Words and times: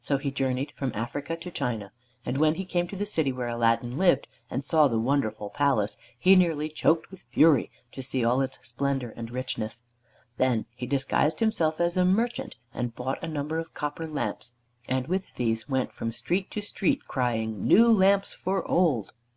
So 0.00 0.16
he 0.18 0.30
journeyed 0.30 0.70
from 0.76 0.92
Africa 0.94 1.36
to 1.38 1.50
China, 1.50 1.90
and 2.24 2.38
when 2.38 2.54
he 2.54 2.64
came 2.64 2.86
to 2.86 2.94
the 2.94 3.04
city 3.04 3.32
where 3.32 3.48
Aladdin 3.48 3.98
lived 3.98 4.28
and 4.48 4.64
saw 4.64 4.86
the 4.86 4.96
wonderful 5.00 5.50
palace, 5.50 5.96
he 6.16 6.36
nearly 6.36 6.68
choked 6.68 7.10
with 7.10 7.22
fury 7.32 7.72
to 7.90 8.00
see 8.00 8.24
all 8.24 8.40
its 8.42 8.60
splendor 8.64 9.10
and 9.16 9.32
richness. 9.32 9.82
Then 10.36 10.66
he 10.76 10.86
disguised 10.86 11.40
himself 11.40 11.80
as 11.80 11.96
a 11.96 12.04
merchant, 12.04 12.54
and 12.72 12.94
bought 12.94 13.18
a 13.24 13.26
number 13.26 13.58
of 13.58 13.74
copper 13.74 14.06
lamps, 14.06 14.54
and 14.86 15.08
with 15.08 15.34
these 15.34 15.68
went 15.68 15.90
from 15.92 16.12
street 16.12 16.48
to 16.52 16.62
street, 16.62 17.08
crying, 17.08 17.66
"New 17.66 17.90
lamps 17.92 18.34
for 18.34 18.64
old." 18.70 19.12